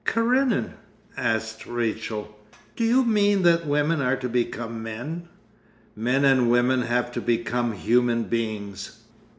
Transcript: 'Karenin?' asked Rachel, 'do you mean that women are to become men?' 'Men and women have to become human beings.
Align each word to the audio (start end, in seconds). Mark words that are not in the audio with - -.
'Karenin?' 0.03 0.73
asked 1.15 1.67
Rachel, 1.67 2.35
'do 2.75 2.83
you 2.83 3.05
mean 3.05 3.43
that 3.43 3.67
women 3.67 4.01
are 4.01 4.15
to 4.15 4.27
become 4.27 4.81
men?' 4.81 5.27
'Men 5.95 6.25
and 6.25 6.49
women 6.49 6.81
have 6.81 7.11
to 7.11 7.21
become 7.21 7.73
human 7.73 8.23
beings. 8.23 8.97